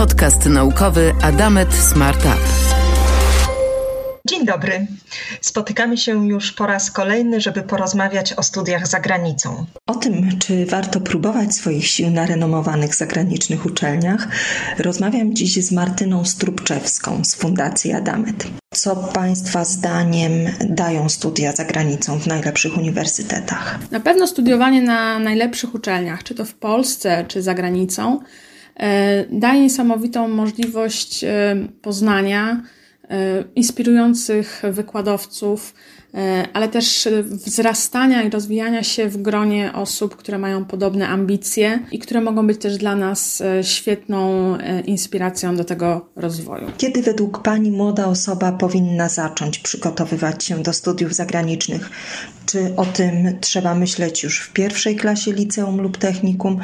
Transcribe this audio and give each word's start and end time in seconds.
Podcast 0.00 0.46
naukowy 0.46 1.12
Adamet 1.22 1.74
Smart 1.74 2.20
Up. 2.20 2.36
Dzień 4.28 4.46
dobry. 4.46 4.86
Spotykamy 5.40 5.96
się 5.96 6.28
już 6.28 6.52
po 6.52 6.66
raz 6.66 6.90
kolejny, 6.90 7.40
żeby 7.40 7.62
porozmawiać 7.62 8.32
o 8.32 8.42
studiach 8.42 8.86
za 8.86 9.00
granicą. 9.00 9.66
O 9.86 9.94
tym, 9.94 10.38
czy 10.38 10.66
warto 10.66 11.00
próbować 11.00 11.54
swoich 11.54 11.86
sił 11.86 12.10
na 12.10 12.26
renomowanych 12.26 12.94
zagranicznych 12.94 13.66
uczelniach, 13.66 14.28
rozmawiam 14.78 15.34
dziś 15.34 15.64
z 15.64 15.72
Martyną 15.72 16.24
Strubczewską 16.24 17.24
z 17.24 17.34
Fundacji 17.34 17.92
Adamet. 17.92 18.46
Co 18.74 18.96
Państwa 18.96 19.64
zdaniem 19.64 20.32
dają 20.60 21.08
studia 21.08 21.52
za 21.52 21.64
granicą 21.64 22.20
w 22.20 22.26
najlepszych 22.26 22.76
uniwersytetach? 22.76 23.78
Na 23.90 24.00
pewno 24.00 24.26
studiowanie 24.26 24.82
na 24.82 25.18
najlepszych 25.18 25.74
uczelniach, 25.74 26.22
czy 26.22 26.34
to 26.34 26.44
w 26.44 26.54
Polsce, 26.54 27.24
czy 27.28 27.42
za 27.42 27.54
granicą, 27.54 28.20
daje 29.30 29.60
niesamowitą 29.60 30.28
możliwość 30.28 31.24
e, 31.24 31.56
poznania 31.82 32.62
E, 33.10 33.44
inspirujących 33.56 34.62
wykładowców, 34.72 35.74
e, 36.14 36.48
ale 36.52 36.68
też 36.68 37.08
wzrastania 37.24 38.22
i 38.22 38.30
rozwijania 38.30 38.82
się 38.82 39.08
w 39.08 39.22
gronie 39.22 39.72
osób, 39.74 40.16
które 40.16 40.38
mają 40.38 40.64
podobne 40.64 41.08
ambicje 41.08 41.78
i 41.92 41.98
które 41.98 42.20
mogą 42.20 42.46
być 42.46 42.60
też 42.60 42.76
dla 42.76 42.96
nas 42.96 43.40
e, 43.40 43.64
świetną 43.64 44.20
inspiracją 44.86 45.56
do 45.56 45.64
tego 45.64 46.08
rozwoju. 46.16 46.70
Kiedy 46.78 47.02
według 47.02 47.42
Pani 47.42 47.70
młoda 47.70 48.06
osoba 48.06 48.52
powinna 48.52 49.08
zacząć 49.08 49.58
przygotowywać 49.58 50.44
się 50.44 50.62
do 50.62 50.72
studiów 50.72 51.14
zagranicznych? 51.14 51.90
Czy 52.46 52.72
o 52.76 52.84
tym 52.84 53.38
trzeba 53.40 53.74
myśleć 53.74 54.22
już 54.22 54.40
w 54.40 54.52
pierwszej 54.52 54.96
klasie 54.96 55.32
liceum 55.32 55.80
lub 55.80 55.96
technikum, 55.96 56.60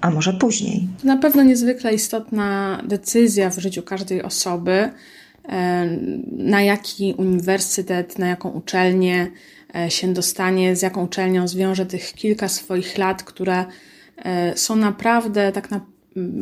a 0.00 0.10
może 0.10 0.32
później? 0.32 0.88
Na 1.04 1.16
pewno 1.16 1.42
niezwykle 1.42 1.94
istotna 1.94 2.82
decyzja 2.86 3.50
w 3.50 3.58
życiu 3.58 3.82
każdej 3.82 4.22
osoby 4.22 4.90
na 6.32 6.62
jaki 6.62 7.14
uniwersytet, 7.18 8.18
na 8.18 8.26
jaką 8.26 8.50
uczelnię 8.50 9.30
e, 9.76 9.90
się 9.90 10.12
dostanie, 10.12 10.76
z 10.76 10.82
jaką 10.82 11.04
uczelnią 11.04 11.48
zwiąże 11.48 11.86
tych 11.86 12.12
kilka 12.12 12.48
swoich 12.48 12.98
lat, 12.98 13.22
które 13.22 13.64
e, 14.16 14.56
są 14.56 14.76
naprawdę 14.76 15.52
tak 15.52 15.70
na 15.70 15.80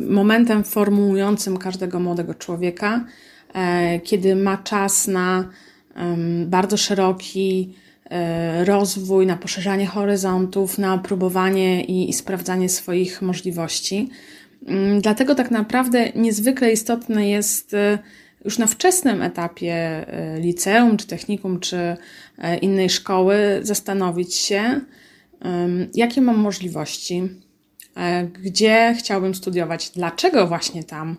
momentem 0.09 0.63
formułującym 0.63 1.57
każdego 1.57 1.99
młodego 1.99 2.33
człowieka, 2.33 3.05
e, 3.53 3.99
kiedy 3.99 4.35
ma 4.35 4.57
czas 4.57 5.07
na 5.07 5.49
bardzo 6.45 6.77
szeroki 6.77 7.73
rozwój, 8.63 9.25
na 9.25 9.37
poszerzanie 9.37 9.87
horyzontów, 9.87 10.77
na 10.77 10.97
próbowanie 10.97 11.83
i, 11.83 12.09
i 12.09 12.13
sprawdzanie 12.13 12.69
swoich 12.69 13.21
możliwości. 13.21 14.09
Mm, 14.67 15.01
dlatego 15.01 15.35
tak 15.35 15.51
naprawdę 15.51 16.09
niezwykle 16.15 16.71
istotne 16.71 17.29
jest 17.29 17.75
już 18.45 18.57
na 18.57 18.67
wczesnym 18.67 19.21
etapie 19.21 19.73
e, 19.73 20.39
liceum, 20.39 20.97
czy 20.97 21.07
technikum, 21.07 21.59
czy 21.59 21.97
e, 22.37 22.57
innej 22.57 22.89
szkoły 22.89 23.35
zastanowić 23.61 24.35
się, 24.35 24.81
jakie 25.93 26.21
mam 26.21 26.37
możliwości, 26.37 27.29
e, 27.95 28.25
gdzie 28.25 28.95
chciałbym 28.99 29.35
studiować, 29.35 29.89
dlaczego 29.89 30.47
właśnie 30.47 30.83
tam. 30.83 31.15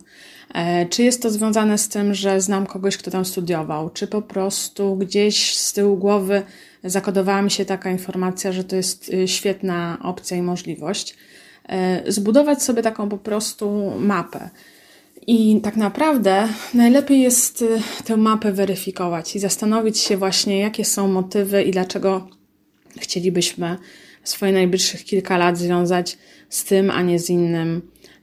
Czy 0.89 1.03
jest 1.03 1.21
to 1.21 1.29
związane 1.29 1.77
z 1.77 1.89
tym, 1.89 2.13
że 2.13 2.41
znam 2.41 2.65
kogoś, 2.65 2.97
kto 2.97 3.11
tam 3.11 3.25
studiował, 3.25 3.89
czy 3.89 4.07
po 4.07 4.21
prostu 4.21 4.95
gdzieś 4.95 5.57
z 5.57 5.73
tyłu 5.73 5.97
głowy 5.97 6.43
zakodowała 6.83 7.41
mi 7.41 7.51
się 7.51 7.65
taka 7.65 7.91
informacja, 7.91 8.51
że 8.51 8.63
to 8.63 8.75
jest 8.75 9.11
świetna 9.25 9.97
opcja 10.03 10.37
i 10.37 10.41
możliwość. 10.41 11.15
Zbudować 12.07 12.63
sobie 12.63 12.81
taką 12.81 13.09
po 13.09 13.17
prostu 13.17 13.91
mapę. 13.99 14.49
I 15.27 15.61
tak 15.63 15.75
naprawdę 15.75 16.47
najlepiej 16.73 17.21
jest 17.21 17.61
y, 17.61 17.81
tę 18.05 18.17
mapę 18.17 18.51
weryfikować 18.51 19.35
i 19.35 19.39
zastanowić 19.39 19.99
się 19.99 20.17
właśnie, 20.17 20.59
jakie 20.59 20.85
są 20.85 21.07
motywy 21.07 21.63
i 21.63 21.71
dlaczego 21.71 22.27
chcielibyśmy 22.99 23.77
swoje 24.23 24.53
najbliższych 24.53 25.03
kilka 25.03 25.37
lat 25.37 25.57
związać 25.57 26.17
z 26.49 26.63
tym, 26.63 26.91
a 26.91 27.01
nie 27.01 27.19
z 27.19 27.29
innym, 27.29 27.81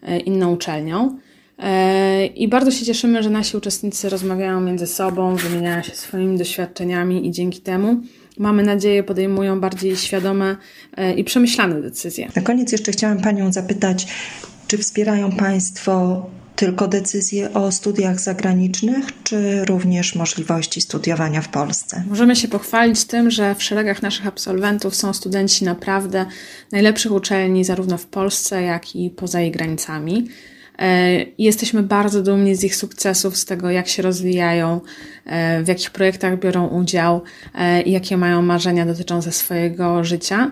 y, 0.09 0.19
inną 0.19 0.53
uczelnią. 0.53 1.19
Y, 1.59 2.27
I 2.27 2.49
bardzo 2.49 2.71
się 2.71 2.85
cieszymy, 2.85 3.23
że 3.23 3.31
nasi 3.31 3.57
uczestnicy 3.57 4.09
rozmawiają 4.09 4.61
między 4.61 4.87
sobą, 4.87 5.37
wymieniają 5.37 5.83
się 5.83 5.95
swoimi 5.95 6.39
doświadczeniami 6.39 7.27
i 7.27 7.31
dzięki 7.31 7.61
temu 7.61 8.01
mamy 8.39 8.63
nadzieję, 8.63 9.03
podejmują 9.03 9.61
bardziej 9.61 9.97
świadome 9.97 10.57
i 11.17 11.25
przemyślane 11.25 11.83
decyzje. 11.83 12.29
Na 12.37 12.43
koniec 12.43 12.73
jeszcze 12.73 12.93
chciałam 12.93 13.21
Panią 13.21 13.53
zapytać, 13.53 14.07
czy 14.69 14.79
wspierają 14.79 15.33
Państwo 15.33 16.27
tylko 16.57 16.89
decyzje 16.89 17.53
o 17.53 17.73
studiach 17.73 18.21
zagranicznych, 18.21 19.23
czy 19.25 19.65
również 19.65 20.15
możliwości 20.15 20.81
studiowania 20.81 21.43
w 21.43 21.49
Polsce? 21.49 22.05
Możemy 22.09 22.37
się 22.37 22.49
pochwalić 22.49 23.05
tym, 23.05 23.31
że 23.31 23.55
w 23.55 23.63
szeregach 23.63 24.03
naszych 24.03 24.27
absolwentów 24.27 24.95
są 24.95 25.13
studenci 25.13 25.65
naprawdę 25.65 26.27
najlepszych 26.73 27.13
uczelni, 27.13 27.65
zarówno 27.65 27.99
w 27.99 28.07
Polsce, 28.07 28.63
jak 28.63 28.97
i 28.97 29.11
poza 29.11 29.41
jej 29.41 29.51
granicami. 29.51 30.29
E, 30.79 31.17
jesteśmy 31.39 31.83
bardzo 31.83 32.23
dumni 32.23 32.57
z 32.57 32.65
ich 32.65 32.77
sukcesów, 32.77 33.37
z 33.37 33.45
tego, 33.45 33.71
jak 33.71 33.89
się 33.89 34.03
rozwijają, 34.03 34.81
e, 35.27 35.63
w 35.63 35.69
jakich 35.69 35.91
projektach 35.91 36.39
biorą 36.39 36.69
udział 36.69 37.23
e, 37.55 37.83
i 37.83 37.93
jakie 37.93 38.17
mają 38.17 38.43
marzenia 38.43 38.87
dotyczące 38.87 39.33
swojego 39.33 40.05
życia. 40.05 40.51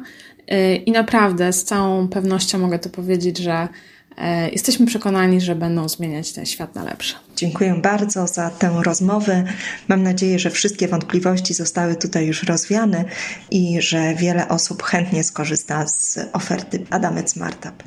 I 0.86 0.92
naprawdę 0.92 1.52
z 1.52 1.64
całą 1.64 2.08
pewnością 2.08 2.58
mogę 2.58 2.78
to 2.78 2.88
powiedzieć, 2.88 3.38
że 3.38 3.68
jesteśmy 4.52 4.86
przekonani, 4.86 5.40
że 5.40 5.54
będą 5.54 5.88
zmieniać 5.88 6.32
ten 6.32 6.46
świat 6.46 6.74
na 6.74 6.84
lepsze. 6.84 7.14
Dziękuję 7.36 7.74
bardzo 7.74 8.26
za 8.26 8.50
tę 8.50 8.80
rozmowę. 8.84 9.44
Mam 9.88 10.02
nadzieję, 10.02 10.38
że 10.38 10.50
wszystkie 10.50 10.88
wątpliwości 10.88 11.54
zostały 11.54 11.96
tutaj 11.96 12.26
już 12.26 12.42
rozwiane 12.42 13.04
i 13.50 13.82
że 13.82 14.14
wiele 14.14 14.48
osób 14.48 14.82
chętnie 14.82 15.24
skorzysta 15.24 15.86
z 15.86 16.18
oferty 16.32 16.84
Adamet 16.90 17.30
Smartup. 17.30 17.82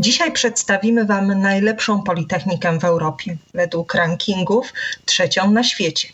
Dzisiaj 0.00 0.32
przedstawimy 0.32 1.04
Wam 1.04 1.40
najlepszą 1.40 2.02
politechnikę 2.02 2.78
w 2.78 2.84
Europie. 2.84 3.36
Według 3.54 3.94
rankingów 3.94 4.72
trzecią 5.04 5.50
na 5.50 5.64
świecie. 5.64 6.08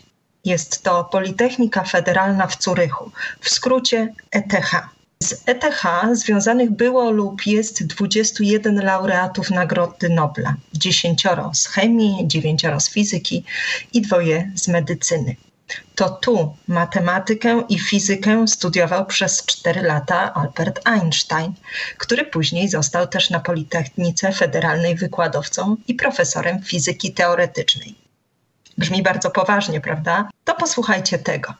Jest 0.45 0.83
to 0.83 1.03
Politechnika 1.03 1.83
Federalna 1.83 2.47
w 2.47 2.55
Curychu, 2.55 3.11
w 3.41 3.49
skrócie 3.49 4.13
ETH. 4.31 4.71
Z 5.23 5.43
ETH 5.45 5.83
związanych 6.13 6.71
było 6.71 7.11
lub 7.11 7.45
jest 7.45 7.85
21 7.85 8.85
laureatów 8.85 9.51
Nagrody 9.51 10.09
Nobla, 10.09 10.55
10 10.73 11.23
z 11.53 11.67
chemii, 11.67 12.27
9 12.27 12.61
z 12.79 12.89
fizyki 12.89 13.43
i 13.93 14.01
dwoje 14.01 14.51
z 14.55 14.67
medycyny. 14.67 15.35
To 15.95 16.09
tu 16.09 16.55
matematykę 16.67 17.63
i 17.69 17.79
fizykę 17.79 18.47
studiował 18.47 19.05
przez 19.05 19.45
4 19.45 19.81
lata 19.81 20.33
Albert 20.33 20.79
Einstein, 20.85 21.53
który 21.97 22.25
później 22.25 22.69
został 22.69 23.07
też 23.07 23.29
na 23.29 23.39
Politechnice 23.39 24.31
Federalnej 24.31 24.95
wykładowcą 24.95 25.77
i 25.87 25.95
profesorem 25.95 26.63
fizyki 26.63 27.13
teoretycznej. 27.13 27.95
Brzmi 28.77 29.03
bardzo 29.03 29.31
poważnie, 29.31 29.81
prawda? 29.81 30.29
To 30.43 30.55
posłuchajcie 30.55 31.19
tego. 31.19 31.53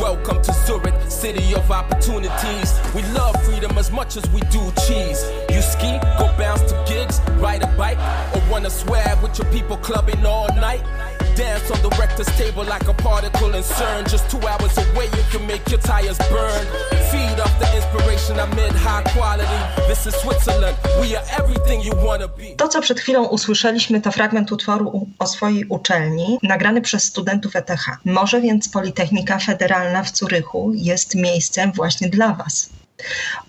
Welcome 0.00 0.40
to 0.40 0.52
Zurich, 0.66 0.94
city 1.22 1.56
of 1.56 1.70
opportunities. 1.70 2.72
We 2.94 3.02
love 3.12 3.36
freedom 3.44 3.78
as 3.78 3.90
much 3.90 4.16
as 4.16 4.26
we 4.30 4.40
do 4.40 4.72
cheese. 4.80 5.24
You 5.50 5.62
ski, 5.62 6.00
go 6.18 6.30
bounce 6.38 6.64
to 6.64 6.84
gigs, 6.84 7.20
ride 7.38 7.62
a 7.62 7.66
bike, 7.66 8.00
or 8.34 8.40
wanna 8.50 8.70
swag 8.70 9.20
with 9.22 9.38
your 9.38 9.48
people 9.52 9.76
clubbing 9.76 10.26
all 10.26 10.48
night. 10.56 10.82
Dance 11.40 11.70
on 11.70 11.80
the 11.80 11.88
rector's 11.98 12.30
table 12.36 12.64
like 12.64 12.86
a 12.86 12.92
particle 12.92 13.54
in 13.54 13.62
CERN. 13.62 14.02
Just 14.10 14.28
two 14.28 14.42
hours 14.46 14.76
away, 14.76 15.06
you 15.18 15.24
can 15.32 15.46
make 15.46 15.64
your 15.72 15.80
tires 15.80 16.18
burn. 16.32 16.64
Feed 17.10 17.40
off 17.40 17.54
the 17.62 17.68
inspiration 17.78 18.38
amid 18.38 18.72
high 18.72 19.02
quality. 19.14 19.60
This 19.88 20.06
is 20.06 20.14
Switzerland. 20.22 20.76
We 21.00 21.16
are 21.16 21.24
everything 21.40 21.80
you 21.80 21.94
wanna 22.06 22.28
be. 22.28 22.56
To, 22.56 22.68
co 22.68 22.80
przed 22.80 23.00
chwilą 23.00 23.24
usłyszeliśmy, 23.24 24.00
to 24.00 24.12
fragment 24.12 24.52
utworu 24.52 25.06
o 25.18 25.26
swojej 25.26 25.64
uczelni, 25.64 26.38
nagrany 26.42 26.80
przez 26.80 27.04
studentów 27.04 27.56
ETH. 27.56 27.86
Może 28.04 28.40
więc 28.40 28.68
Politechnika 28.68 29.38
Federalna 29.38 30.02
w 30.02 30.10
Curychu 30.10 30.72
jest 30.74 31.14
miejscem 31.14 31.72
właśnie 31.72 32.08
dla 32.08 32.34
Was. 32.34 32.68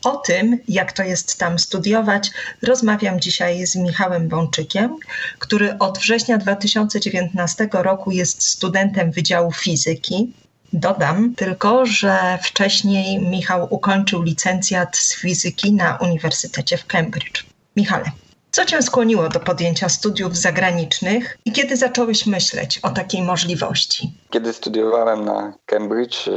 O 0.03 0.17
tym, 0.17 0.57
jak 0.67 0.91
to 0.91 1.03
jest 1.03 1.39
tam 1.39 1.59
studiować, 1.59 2.31
rozmawiam 2.61 3.19
dzisiaj 3.19 3.65
z 3.67 3.75
Michałem 3.75 4.27
Bączykiem, 4.27 4.97
który 5.39 5.77
od 5.77 5.97
września 5.97 6.37
2019 6.37 7.69
roku 7.73 8.11
jest 8.11 8.47
studentem 8.47 9.11
Wydziału 9.11 9.51
Fizyki. 9.51 10.33
Dodam 10.73 11.35
tylko, 11.35 11.85
że 11.85 12.39
wcześniej 12.43 13.19
Michał 13.19 13.67
ukończył 13.69 14.21
licencjat 14.21 14.97
z 14.97 15.15
fizyki 15.15 15.73
na 15.73 15.97
Uniwersytecie 15.97 16.77
w 16.77 16.85
Cambridge. 16.85 17.43
Michale, 17.75 18.11
Co 18.51 18.65
cię 18.65 18.81
skłoniło 18.81 19.29
do 19.29 19.39
podjęcia 19.39 19.89
studiów 19.89 20.37
zagranicznych 20.37 21.37
i 21.45 21.51
kiedy 21.51 21.77
zacząłeś 21.77 22.25
myśleć 22.25 22.79
o 22.83 22.89
takiej 22.89 23.21
możliwości? 23.21 24.13
Kiedy 24.29 24.53
studiowałem 24.53 25.25
na 25.25 25.53
Cambridge, 25.65 26.29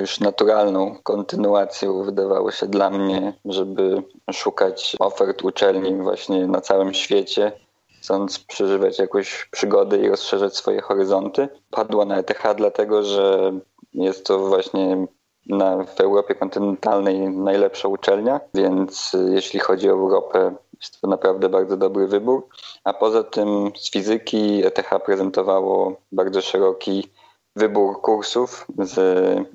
już 0.00 0.20
naturalną 0.20 0.96
kontynuacją 1.02 2.04
wydawało 2.04 2.50
się 2.50 2.66
dla 2.66 2.90
mnie, 2.90 3.32
żeby 3.44 4.02
szukać 4.32 4.96
ofert 4.98 5.42
uczelni 5.42 5.96
właśnie 5.96 6.46
na 6.46 6.60
całym 6.60 6.94
świecie, 6.94 7.52
chcąc 8.00 8.38
przeżywać 8.38 8.98
jakąś 8.98 9.48
przygodę 9.50 9.98
i 9.98 10.08
rozszerzać 10.08 10.56
swoje 10.56 10.80
horyzonty. 10.80 11.48
Padło 11.70 12.04
na 12.04 12.16
ETH 12.16 12.42
dlatego, 12.56 13.02
że 13.02 13.52
jest 13.94 14.26
to 14.26 14.38
właśnie 14.38 15.06
na, 15.46 15.84
w 15.84 16.00
Europie 16.00 16.34
kontynentalnej 16.34 17.30
najlepsza 17.30 17.88
uczelnia, 17.88 18.40
więc 18.54 19.16
jeśli 19.30 19.60
chodzi 19.60 19.88
o 19.88 19.92
Europę, 19.92 20.54
jest 20.80 21.00
to 21.00 21.06
naprawdę 21.08 21.48
bardzo 21.48 21.76
dobry 21.76 22.06
wybór. 22.06 22.46
A 22.84 22.92
poza 22.92 23.24
tym 23.24 23.72
z 23.76 23.90
fizyki 23.90 24.66
ETH 24.66 24.90
prezentowało 25.04 25.96
bardzo 26.12 26.40
szeroki 26.40 27.08
wybór 27.56 28.00
kursów 28.00 28.66
z 28.78 28.98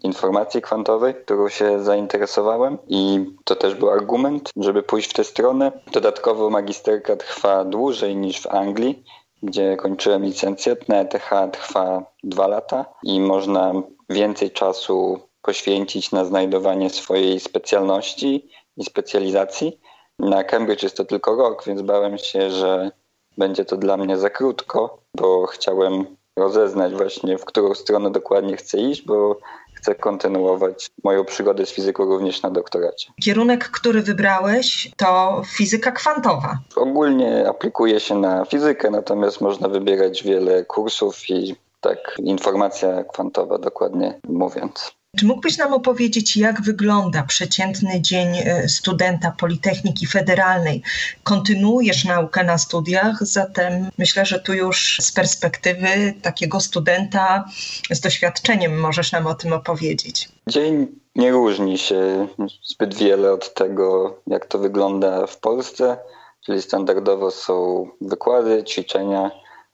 informacji 0.03 0.61
kwantowej, 0.61 1.15
którą 1.15 1.49
się 1.49 1.83
zainteresowałem 1.83 2.77
i 2.87 3.25
to 3.43 3.55
też 3.55 3.75
był 3.75 3.89
argument, 3.89 4.49
żeby 4.57 4.83
pójść 4.83 5.09
w 5.09 5.13
tę 5.13 5.23
stronę. 5.23 5.71
Dodatkowo 5.91 6.49
magisterka 6.49 7.15
trwa 7.15 7.65
dłużej 7.65 8.15
niż 8.15 8.41
w 8.41 8.47
Anglii, 8.47 9.03
gdzie 9.43 9.77
kończyłem 9.77 10.23
licencjat. 10.23 10.89
Na 10.89 10.99
ETH 10.99 11.29
trwa 11.51 12.03
dwa 12.23 12.47
lata 12.47 12.85
i 13.03 13.19
można 13.19 13.73
więcej 14.09 14.51
czasu 14.51 15.19
poświęcić 15.41 16.11
na 16.11 16.25
znajdowanie 16.25 16.89
swojej 16.89 17.39
specjalności 17.39 18.49
i 18.77 18.83
specjalizacji. 18.85 19.79
Na 20.23 20.43
Cambridge 20.43 20.83
jest 20.83 20.97
to 20.97 21.05
tylko 21.05 21.35
rok, 21.35 21.63
więc 21.65 21.81
bałem 21.81 22.17
się, 22.17 22.51
że 22.51 22.91
będzie 23.37 23.65
to 23.65 23.77
dla 23.77 23.97
mnie 23.97 24.17
za 24.17 24.29
krótko, 24.29 24.97
bo 25.17 25.45
chciałem 25.45 26.05
rozeznać 26.35 26.93
właśnie, 26.93 27.37
w 27.37 27.45
którą 27.45 27.75
stronę 27.75 28.11
dokładnie 28.11 28.57
chcę 28.57 28.77
iść, 28.77 29.05
bo 29.05 29.37
chcę 29.73 29.95
kontynuować 29.95 30.89
moją 31.03 31.25
przygodę 31.25 31.65
z 31.65 31.71
fizyką 31.71 32.05
również 32.05 32.41
na 32.41 32.49
doktoracie. 32.49 33.11
Kierunek, 33.23 33.69
który 33.69 34.01
wybrałeś, 34.01 34.91
to 34.97 35.41
fizyka 35.45 35.91
kwantowa. 35.91 36.57
Ogólnie 36.75 37.49
aplikuje 37.49 37.99
się 37.99 38.15
na 38.15 38.45
fizykę, 38.45 38.89
natomiast 38.89 39.41
można 39.41 39.67
wybierać 39.67 40.23
wiele 40.23 40.65
kursów 40.65 41.29
i 41.29 41.55
tak 41.81 42.15
informacja 42.23 43.03
kwantowa 43.03 43.57
dokładnie 43.57 44.19
mówiąc. 44.29 44.91
Czy 45.17 45.25
mógłbyś 45.25 45.57
nam 45.57 45.73
opowiedzieć, 45.73 46.37
jak 46.37 46.61
wygląda 46.61 47.23
przeciętny 47.23 48.01
dzień 48.01 48.27
e, 48.37 48.69
studenta 48.69 49.31
Politechniki 49.39 50.07
Federalnej? 50.07 50.81
Kontynuujesz 51.23 52.05
naukę 52.05 52.43
na 52.43 52.57
studiach, 52.57 53.17
zatem 53.21 53.89
myślę, 53.97 54.25
że 54.25 54.39
tu 54.39 54.53
już 54.53 54.97
z 55.01 55.11
perspektywy 55.11 56.13
takiego 56.21 56.59
studenta 56.59 57.45
z 57.91 57.99
doświadczeniem 57.99 58.79
możesz 58.79 59.11
nam 59.11 59.27
o 59.27 59.33
tym 59.33 59.53
opowiedzieć. 59.53 60.29
Dzień 60.47 60.87
nie 61.15 61.31
różni 61.31 61.77
się 61.77 62.27
zbyt 62.63 62.95
wiele 62.95 63.31
od 63.31 63.53
tego, 63.53 64.17
jak 64.27 64.45
to 64.45 64.59
wygląda 64.59 65.27
w 65.27 65.37
Polsce, 65.37 65.97
czyli 66.45 66.61
standardowo 66.61 67.31
są 67.31 67.87
wykłady, 68.01 68.63
ćwiczenia, 68.63 69.31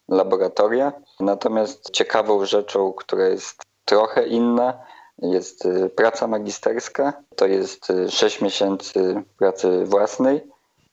laboratoria. 0.09 0.93
Natomiast 1.19 1.89
ciekawą 1.91 2.45
rzeczą, 2.45 2.93
która 2.93 3.27
jest 3.27 3.61
trochę 3.85 4.27
inna, 4.27 4.89
jest 5.21 5.65
y, 5.65 5.89
praca 5.89 6.27
magisterska, 6.27 7.13
to 7.35 7.47
jest 7.47 7.87
6 8.09 8.41
y, 8.41 8.43
miesięcy 8.43 9.23
pracy 9.37 9.85
własnej 9.85 10.41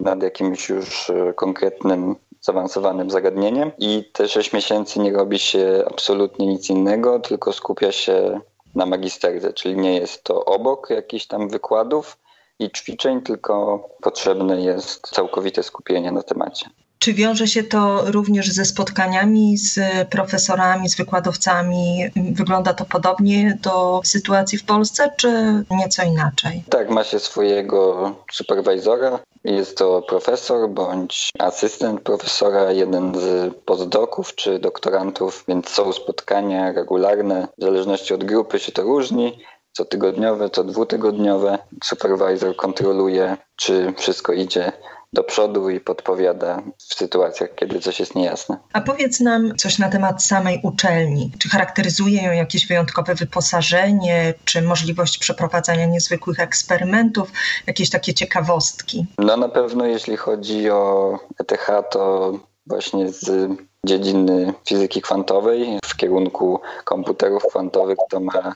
nad 0.00 0.23
jakimś 0.23 0.69
już 0.69 1.11
y, 1.11 1.32
konkretnym, 1.37 2.17
zaawansowanym 2.40 3.11
zagadnieniem 3.11 3.70
i 3.78 4.11
te 4.12 4.28
6 4.28 4.52
miesięcy 4.52 5.00
nie 5.00 5.12
robi 5.12 5.38
się 5.38 5.84
absolutnie 5.90 6.46
nic 6.46 6.70
innego, 6.70 7.20
tylko 7.20 7.52
skupia 7.52 7.93
się 7.93 8.40
na 8.75 8.87
magisterce, 8.87 9.52
czyli 9.52 9.76
nie 9.76 9.96
jest 9.96 10.23
to 10.23 10.44
obok 10.44 10.90
jakichś 10.90 11.26
tam 11.26 11.49
wykładów 11.49 12.19
i 12.58 12.70
ćwiczeń, 12.70 13.22
tylko 13.22 13.88
potrzebne 14.02 14.61
jest 14.61 15.11
całkowite 15.11 15.62
skupienie 15.62 16.12
na 16.12 16.22
temacie. 16.22 16.70
Czy 17.06 17.14
wiąże 17.14 17.47
się 17.47 17.62
to 17.62 18.11
również 18.11 18.53
ze 18.53 18.64
spotkaniami 18.64 19.58
z 19.58 19.79
profesorami, 20.08 20.88
z 20.88 20.97
wykładowcami? 20.97 22.05
Wygląda 22.32 22.75
to 22.75 22.85
podobnie 22.85 23.58
do 23.62 24.00
sytuacji 24.05 24.58
w 24.58 24.64
Polsce, 24.64 25.12
czy 25.17 25.29
nieco 25.70 26.03
inaczej? 26.03 26.64
Tak, 26.70 26.91
ma 26.91 27.05
się 27.05 27.19
swojego 27.19 28.12
superwizora. 28.32 29.19
Jest 29.44 29.79
to 29.79 30.03
profesor 30.03 30.70
bądź 30.70 31.31
asystent 31.38 32.00
profesora, 32.00 32.73
jeden 32.73 33.14
z 33.20 33.55
postdoków 33.64 34.35
czy 34.35 34.58
doktorantów, 34.58 35.44
więc 35.49 35.69
są 35.69 35.93
spotkania 35.93 36.73
regularne. 36.73 37.49
W 37.58 37.62
zależności 37.62 38.14
od 38.14 38.25
grupy 38.25 38.58
się 38.58 38.73
to 38.73 38.82
różni 38.82 39.38
cotygodniowe, 39.76 40.50
co 40.50 40.64
dwutygodniowe. 40.64 41.58
Supervisor 41.85 42.56
kontroluje, 42.56 43.37
czy 43.56 43.94
wszystko 43.97 44.32
idzie 44.32 44.73
do 45.12 45.25
przodu 45.25 45.70
i 45.70 45.81
podpowiada 45.81 46.62
w 46.79 46.94
sytuacjach, 46.94 47.55
kiedy 47.55 47.81
coś 47.81 48.00
jest 48.00 48.14
niejasne. 48.14 48.58
A 48.73 48.81
powiedz 48.81 49.20
nam 49.20 49.56
coś 49.56 49.79
na 49.79 49.88
temat 49.88 50.23
samej 50.23 50.61
uczelni. 50.62 51.32
Czy 51.38 51.49
charakteryzuje 51.49 52.23
ją 52.23 52.32
jakieś 52.32 52.67
wyjątkowe 52.67 53.14
wyposażenie, 53.14 54.35
czy 54.44 54.62
możliwość 54.62 55.19
przeprowadzania 55.19 55.87
niezwykłych 55.87 56.41
eksperymentów, 56.41 57.32
jakieś 57.67 57.91
takie 57.91 58.14
ciekawostki? 58.14 59.06
No 59.19 59.37
na 59.37 59.49
pewno 59.49 59.87
jeśli 59.87 60.17
chodzi 60.17 60.70
o 60.70 61.19
ETH, 61.38 61.67
to 61.91 62.32
właśnie 62.67 63.12
z 63.12 63.50
dziedziny 63.87 64.55
fizyki 64.69 65.03
kwantowej 65.03 65.79
w 65.85 65.97
kierunku 65.97 66.61
komputerów 66.85 67.43
kwantowych 67.49 67.99
to 68.11 68.20
ma 68.20 68.55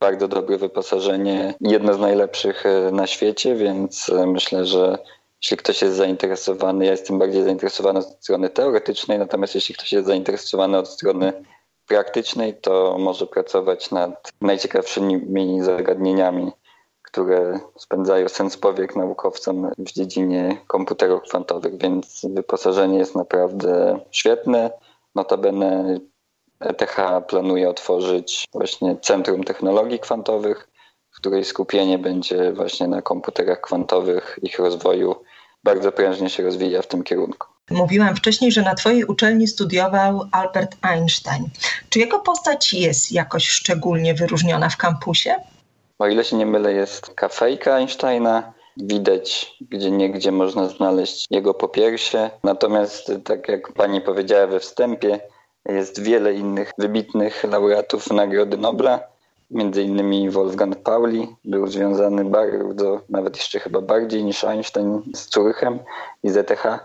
bardzo 0.00 0.28
dobre 0.28 0.58
wyposażenie, 0.58 1.54
jedno 1.60 1.94
z 1.94 1.98
najlepszych 1.98 2.64
na 2.92 3.06
świecie, 3.06 3.54
więc 3.54 4.10
myślę, 4.26 4.66
że 4.66 4.98
jeśli 5.42 5.56
ktoś 5.56 5.82
jest 5.82 5.96
zainteresowany, 5.96 6.84
ja 6.84 6.90
jestem 6.90 7.18
bardziej 7.18 7.42
zainteresowany 7.42 7.98
od 7.98 8.06
strony 8.06 8.50
teoretycznej, 8.50 9.18
natomiast 9.18 9.54
jeśli 9.54 9.74
ktoś 9.74 9.92
jest 9.92 10.06
zainteresowany 10.06 10.78
od 10.78 10.88
strony 10.88 11.32
praktycznej, 11.86 12.54
to 12.54 12.96
może 12.98 13.26
pracować 13.26 13.90
nad 13.90 14.32
najciekawszymi 14.40 15.62
zagadnieniami, 15.62 16.52
które 17.02 17.60
spędzają 17.78 18.28
sens 18.28 18.56
powiek 18.56 18.96
naukowcom 18.96 19.70
w 19.78 19.92
dziedzinie 19.92 20.56
komputerów 20.66 21.22
kwantowych, 21.22 21.78
więc 21.78 22.26
wyposażenie 22.30 22.98
jest 22.98 23.14
naprawdę 23.14 23.98
świetne. 24.10 24.70
Notabene 25.14 26.00
ETH 26.60 26.96
planuje 27.28 27.68
otworzyć 27.68 28.48
właśnie 28.52 28.96
Centrum 28.96 29.44
Technologii 29.44 29.98
Kwantowych, 29.98 30.68
której 31.14 31.44
skupienie 31.44 31.98
będzie 31.98 32.52
właśnie 32.52 32.88
na 32.88 33.02
komputerach 33.02 33.60
kwantowych, 33.60 34.38
ich 34.42 34.58
rozwoju 34.58 35.14
bardzo 35.64 35.92
prężnie 35.92 36.30
się 36.30 36.42
rozwija 36.42 36.82
w 36.82 36.86
tym 36.86 37.02
kierunku. 37.02 37.46
Mówiłam 37.70 38.16
wcześniej, 38.16 38.52
że 38.52 38.62
na 38.62 38.74
Twojej 38.74 39.04
uczelni 39.04 39.46
studiował 39.46 40.28
Albert 40.32 40.76
Einstein. 40.82 41.48
Czy 41.88 41.98
jego 41.98 42.18
postać 42.18 42.72
jest 42.72 43.12
jakoś 43.12 43.48
szczególnie 43.48 44.14
wyróżniona 44.14 44.68
w 44.68 44.76
kampusie? 44.76 45.34
O 45.98 46.06
ile 46.06 46.24
się 46.24 46.36
nie 46.36 46.46
mylę, 46.46 46.72
jest 46.72 47.14
kafejka 47.14 47.74
Einsteina. 47.74 48.52
Widać, 48.76 49.56
gdzie 49.60 49.90
niegdzie 49.90 50.32
można 50.32 50.68
znaleźć 50.68 51.26
jego 51.30 51.54
popiersie. 51.54 52.30
Natomiast, 52.44 53.12
tak 53.24 53.48
jak 53.48 53.72
pani 53.72 54.00
powiedziała 54.00 54.46
we 54.46 54.60
wstępie, 54.60 55.20
jest 55.68 56.02
wiele 56.02 56.34
innych 56.34 56.72
wybitnych 56.78 57.44
laureatów 57.44 58.10
Nagrody 58.10 58.56
Nobla 58.56 59.11
Między 59.52 59.82
innymi 59.82 60.30
Wolfgang 60.30 60.76
Pauli 60.76 61.36
był 61.44 61.66
związany 61.66 62.24
bardzo, 62.24 63.00
nawet 63.08 63.36
jeszcze 63.36 63.60
chyba 63.60 63.80
bardziej 63.80 64.24
niż 64.24 64.44
Einstein 64.44 65.02
z 65.14 65.26
Curychem 65.26 65.78
i 66.22 66.30
ZTH, 66.30 66.78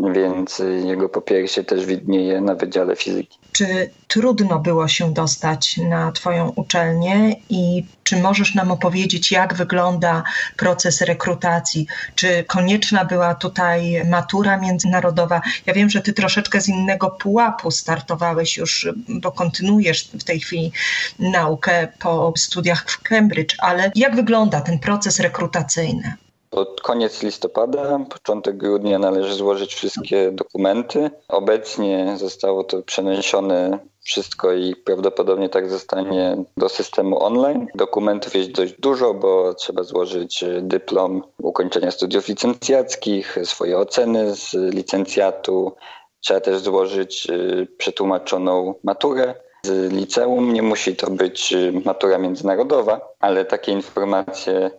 więc 0.00 0.62
jego 0.84 1.08
popiersie 1.08 1.64
też 1.64 1.86
widnieje 1.86 2.40
na 2.40 2.54
Wydziale 2.54 2.96
Fizyki. 2.96 3.38
Czy 3.52 3.90
trudno 4.08 4.58
było 4.58 4.88
się 4.88 5.14
dostać 5.14 5.76
na 5.76 6.12
Twoją 6.12 6.52
uczelnię 6.56 7.36
i 7.48 7.84
czy 8.04 8.16
możesz 8.16 8.54
nam 8.54 8.70
opowiedzieć, 8.70 9.32
jak 9.32 9.54
wygląda 9.54 10.22
proces 10.56 11.00
rekrutacji? 11.00 11.86
Czy 12.14 12.44
konieczna 12.44 13.04
była 13.04 13.34
tutaj 13.34 14.02
matura 14.10 14.56
międzynarodowa? 14.56 15.40
Ja 15.66 15.74
wiem, 15.74 15.90
że 15.90 16.00
Ty 16.00 16.12
troszeczkę 16.12 16.60
z 16.60 16.68
innego 16.68 17.10
pułapu 17.10 17.70
startowałeś 17.70 18.56
już, 18.56 18.88
bo 19.08 19.32
kontynuujesz 19.32 20.04
w 20.04 20.24
tej 20.24 20.40
chwili 20.40 20.72
naukę 21.18 21.88
po 21.98 22.32
studiach 22.36 22.84
w 22.90 23.02
Cambridge, 23.02 23.54
ale 23.58 23.92
jak 23.94 24.16
wygląda 24.16 24.60
ten 24.60 24.78
proces 24.78 25.20
rekrutacyjny? 25.20 26.16
Pod 26.52 26.80
koniec 26.80 27.22
listopada, 27.22 27.98
początek 28.10 28.56
grudnia 28.56 28.98
należy 28.98 29.34
złożyć 29.34 29.74
wszystkie 29.74 30.32
dokumenty. 30.32 31.10
Obecnie 31.28 32.14
zostało 32.16 32.64
to 32.64 32.82
przeniesione 32.82 33.78
wszystko 34.04 34.52
i 34.52 34.76
prawdopodobnie 34.76 35.48
tak 35.48 35.70
zostanie 35.70 36.36
do 36.56 36.68
systemu 36.68 37.22
online. 37.24 37.66
Dokumentów 37.74 38.34
jest 38.34 38.50
dość 38.50 38.72
dużo, 38.80 39.14
bo 39.14 39.54
trzeba 39.54 39.82
złożyć 39.82 40.44
dyplom 40.60 41.22
ukończenia 41.38 41.90
studiów 41.90 42.28
licencjackich, 42.28 43.38
swoje 43.44 43.78
oceny 43.78 44.34
z 44.34 44.52
licencjatu. 44.52 45.72
Trzeba 46.20 46.40
też 46.40 46.58
złożyć 46.58 47.26
y, 47.30 47.66
przetłumaczoną 47.78 48.74
maturę 48.84 49.34
z 49.62 49.92
liceum. 49.92 50.52
Nie 50.52 50.62
musi 50.62 50.96
to 50.96 51.10
być 51.10 51.52
y, 51.52 51.72
matura 51.84 52.18
międzynarodowa, 52.18 53.00
ale 53.20 53.44
takie 53.44 53.72
informacje 53.72 54.70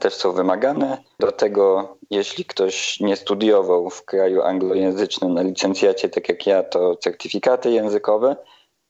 też 0.00 0.14
są 0.14 0.32
wymagane. 0.32 0.98
Do 1.20 1.32
tego, 1.32 1.96
jeśli 2.10 2.44
ktoś 2.44 3.00
nie 3.00 3.16
studiował 3.16 3.90
w 3.90 4.04
kraju 4.04 4.42
anglojęzycznym 4.42 5.34
na 5.34 5.42
licencjacie, 5.42 6.08
tak 6.08 6.28
jak 6.28 6.46
ja, 6.46 6.62
to 6.62 6.96
certyfikaty 6.96 7.70
językowe. 7.70 8.36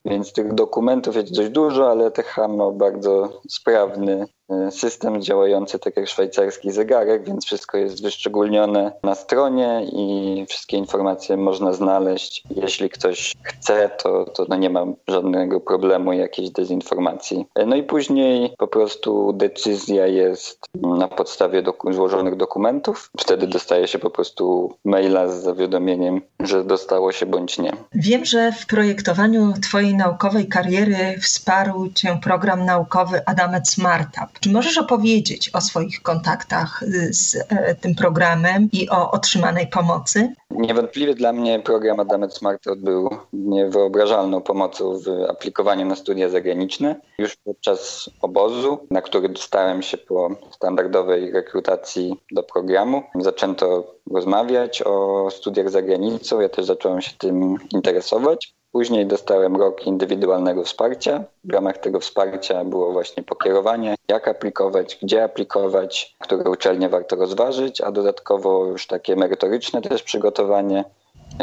Więc 0.05 0.33
tych 0.33 0.55
dokumentów 0.55 1.17
jest 1.17 1.35
dość 1.37 1.49
dużo, 1.49 1.91
ale 1.91 2.11
TH 2.11 2.37
ma 2.49 2.71
bardzo 2.71 3.41
sprawny 3.49 4.27
system 4.71 5.23
działający 5.23 5.79
tak 5.79 5.97
jak 5.97 6.09
szwajcarski 6.09 6.71
zegarek, 6.71 7.25
więc 7.25 7.45
wszystko 7.45 7.79
jest 7.79 8.03
wyszczególnione 8.03 8.93
na 9.03 9.15
stronie 9.15 9.87
i 9.93 10.45
wszystkie 10.49 10.77
informacje 10.77 11.37
można 11.37 11.73
znaleźć. 11.73 12.43
Jeśli 12.51 12.91
ktoś 12.91 13.35
chce, 13.43 13.91
to, 14.03 14.25
to 14.25 14.47
no 14.49 14.57
nie 14.57 14.71
ma 14.71 14.85
żadnego 15.09 15.61
problemu 15.61 16.13
jakiejś 16.13 16.51
dezinformacji. 16.51 17.47
E, 17.55 17.67
no 17.67 17.77
i 17.77 17.83
później 17.83 18.55
po 18.59 18.69
prostu 18.69 19.33
decyzja 19.33 20.07
jest 20.07 20.67
na 20.75 21.09
podstawie 21.09 21.63
doku 21.63 21.93
złożonych 21.93 22.37
dokumentów. 22.37 23.11
Wtedy 23.19 23.47
dostaje 23.47 23.89
się 23.89 23.99
po 23.99 24.11
prostu 24.11 24.75
maila 24.85 25.29
z 25.29 25.43
zawiadomieniem, 25.43 26.21
że 26.41 26.65
dostało 26.65 27.13
się 27.13 27.27
bądź 27.27 27.59
nie. 27.59 27.73
Wiem, 27.95 28.25
że 28.25 28.53
w 28.53 28.67
projektowaniu 28.67 29.53
Twojej 29.63 29.95
naukowej 29.95 30.49
kariery 30.49 31.19
wsparł 31.23 31.89
Cię 31.95 32.19
program 32.23 32.65
naukowy 32.65 33.27
Adamet 33.27 33.69
Smartup. 33.69 34.36
Czy 34.41 34.51
możesz 34.51 34.79
opowiedzieć 34.79 35.51
o 35.55 35.61
swoich 35.61 36.03
kontaktach 36.03 36.85
z 37.11 37.37
e, 37.49 37.75
tym 37.75 37.95
programem 37.95 38.69
i 38.73 38.91
o 38.91 39.11
otrzymanej 39.11 39.67
pomocy? 39.67 40.33
Niewątpliwie 40.51 41.15
dla 41.15 41.33
mnie 41.33 41.61
program 41.61 42.01
Adamet 42.01 42.35
Smartup 42.35 42.79
był 42.79 43.11
niewyobrażalną 43.33 44.41
pomocą 44.41 44.99
w 44.99 45.09
aplikowaniu 45.31 45.87
na 45.87 45.97
studia 45.97 46.29
zagraniczne. 46.29 47.01
Już 47.19 47.37
podczas 47.37 48.11
obozu, 48.23 48.79
na 48.91 49.03
który 49.03 49.29
dostałem 49.29 49.83
się 49.83 49.99
po 49.99 50.31
standardowej 50.51 51.33
rekrutacji 51.33 52.15
do 52.33 52.43
programu, 52.43 53.03
zaczęto 53.15 53.95
rozmawiać 54.11 54.83
o 54.83 55.29
studiach 55.31 55.71
za 55.71 55.83
granicą. 55.83 56.41
Ja 56.41 56.49
też 56.49 56.65
zacząłem 56.65 57.01
się 57.01 57.13
tym 57.19 57.57
interesować. 57.71 58.55
Później 58.73 59.07
dostałem 59.07 59.57
rok 59.57 59.87
indywidualnego 59.87 60.65
wsparcia. 60.65 61.25
W 61.45 61.53
ramach 61.53 61.79
tego 61.79 62.01
wsparcia 62.01 62.65
było 62.65 62.93
właśnie 62.93 63.23
pokierowanie, 63.23 63.95
jak 64.09 64.29
aplikować, 64.29 64.99
gdzie 65.03 65.25
aplikować, 65.25 66.17
które 66.19 66.51
uczelnie 66.51 66.89
warto 66.89 67.17
rozważyć, 67.17 67.81
a 67.81 67.93
dodatkowo 67.93 68.67
już 68.67 68.87
takie 68.87 69.17
merytoryczne 69.17 69.83
też 69.83 70.03
przygotowanie, 70.03 70.85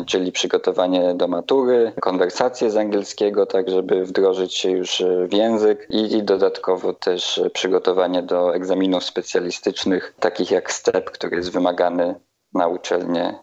czyli 0.06 0.32
przygotowanie 0.32 1.14
do 1.16 1.28
matury, 1.28 1.92
konwersacje 2.02 2.72
z 2.72 2.78
angielskiego, 2.78 3.46
tak 3.46 3.70
żeby 3.70 4.06
wdrożyć 4.06 4.54
się 4.54 4.72
już 4.72 5.04
w 5.28 5.34
język 5.34 5.88
i, 5.90 6.18
i 6.18 6.24
dodatkowo 6.24 6.94
też 6.94 7.42
przygotowanie 7.54 8.24
do 8.24 8.56
egzaminów 8.56 9.04
specjalistycznych, 9.04 10.14
takich 10.20 10.52
jak 10.52 10.72
STEP, 10.72 11.12
który 11.12 11.36
jest 11.36 11.52
wymagany 11.52 12.16
na 12.54 12.68
uczelnię 12.68 13.40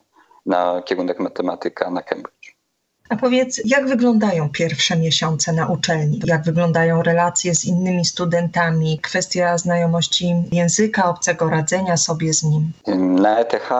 na 0.46 0.82
kierunek 0.82 1.18
matematyka 1.20 1.90
na 1.90 2.02
Cambridge. 2.02 2.59
A 3.10 3.16
powiedz, 3.16 3.60
jak 3.64 3.88
wyglądają 3.88 4.48
pierwsze 4.48 4.96
miesiące 4.96 5.52
na 5.52 5.66
uczelni? 5.66 6.20
Jak 6.24 6.42
wyglądają 6.42 7.02
relacje 7.02 7.54
z 7.54 7.64
innymi 7.64 8.04
studentami? 8.04 8.98
Kwestia 8.98 9.58
znajomości 9.58 10.34
języka 10.52 11.10
obcego, 11.10 11.50
radzenia 11.50 11.96
sobie 11.96 12.34
z 12.34 12.42
nim? 12.42 12.72
Na 12.96 13.38
ETH 13.38 13.70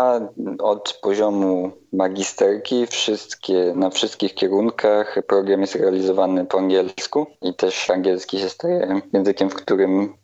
od 0.59 0.99
poziomu 1.03 1.73
magisterki 1.93 2.87
wszystkie, 2.87 3.73
na 3.77 3.91
wszystkich 3.91 4.35
kierunkach 4.35 5.19
program 5.27 5.61
jest 5.61 5.75
realizowany 5.75 6.47
po 6.47 6.59
angielsku 6.59 7.27
i 7.43 7.55
też 7.55 7.91
angielski 7.91 8.39
się 8.39 8.49
staje 8.49 9.01
językiem, 9.13 9.51
w 9.51 9.55
którym 9.55 10.15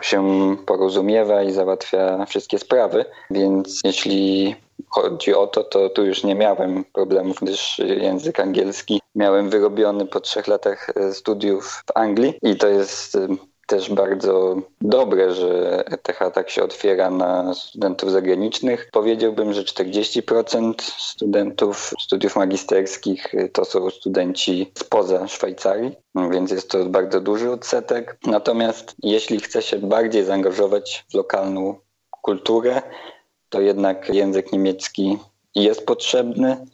się 0.00 0.56
porozumiewa 0.66 1.42
i 1.42 1.52
załatwia 1.52 2.26
wszystkie 2.26 2.58
sprawy, 2.58 3.04
więc 3.30 3.80
jeśli 3.84 4.54
chodzi 4.88 5.34
o 5.34 5.46
to, 5.46 5.64
to 5.64 5.90
tu 5.90 6.04
już 6.04 6.24
nie 6.24 6.34
miałem 6.34 6.84
problemów, 6.84 7.36
gdyż 7.42 7.78
język 7.78 8.40
angielski 8.40 9.00
miałem 9.14 9.50
wyrobiony 9.50 10.06
po 10.06 10.20
trzech 10.20 10.46
latach 10.46 10.86
studiów 11.12 11.82
w 11.86 11.96
Anglii 11.96 12.34
i 12.42 12.56
to 12.56 12.68
jest 12.68 13.18
też 13.66 13.90
bardzo 13.90 14.56
dobre, 14.80 15.34
że 15.34 15.84
ETH 15.86 16.18
tak 16.34 16.50
się 16.50 16.62
otwiera 16.62 17.10
na 17.10 17.54
studentów 17.54 18.10
zagranicznych. 18.10 18.88
Powiedziałbym, 18.92 19.52
że 19.52 19.62
40% 19.62 20.74
studentów 20.98 21.94
studiów 22.00 22.36
magisterskich 22.36 23.32
to 23.52 23.64
są 23.64 23.90
studenci 23.90 24.72
spoza 24.78 25.28
Szwajcarii, 25.28 25.92
więc 26.30 26.50
jest 26.50 26.70
to 26.70 26.84
bardzo 26.84 27.20
duży 27.20 27.52
odsetek. 27.52 28.18
Natomiast 28.26 28.94
jeśli 29.02 29.40
chce 29.40 29.62
się 29.62 29.78
bardziej 29.78 30.24
zaangażować 30.24 31.04
w 31.10 31.14
lokalną 31.14 31.74
kulturę, 32.10 32.82
to 33.48 33.60
jednak 33.60 34.14
język 34.14 34.52
niemiecki 34.52 35.18
jest 35.54 35.86
potrzebny 35.86 36.66